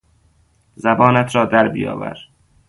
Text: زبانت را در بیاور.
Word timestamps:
زبانت 0.75 1.35
را 1.35 1.45
در 1.45 1.67
بیاور. 1.67 2.17